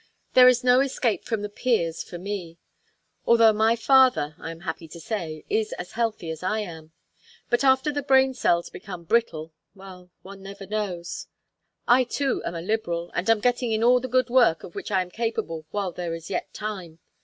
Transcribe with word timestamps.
"There 0.33 0.47
is 0.47 0.63
no 0.63 0.79
escape 0.79 1.25
from 1.25 1.43
the 1.43 1.47
'Peers' 1.49 2.01
for 2.01 2.17
me, 2.17 2.57
although 3.27 3.53
my 3.53 3.75
father, 3.75 4.35
I 4.39 4.49
am 4.49 4.61
happy 4.61 4.87
to 4.87 4.99
say, 4.99 5.45
is 5.47 5.73
as 5.73 5.91
healthy 5.91 6.31
as 6.31 6.41
I 6.41 6.61
am. 6.61 6.91
But 7.51 7.63
after 7.63 7.91
the 7.91 8.01
brain 8.01 8.33
cells 8.33 8.71
become 8.71 9.03
brittle 9.03 9.53
one 9.75 10.41
never 10.41 10.65
knows. 10.65 11.27
I 11.87 12.03
too 12.03 12.41
am 12.45 12.55
a 12.55 12.63
Liberal, 12.63 13.11
and 13.13 13.29
am 13.29 13.41
getting 13.41 13.73
in 13.73 13.83
all 13.83 13.99
the 13.99 14.07
good 14.07 14.31
work 14.31 14.63
of 14.63 14.73
which 14.73 14.89
I 14.89 15.03
am 15.03 15.11
capable 15.11 15.67
while 15.69 15.91
there 15.91 16.15
is 16.15 16.31
yet 16.31 16.51
time. 16.51 16.97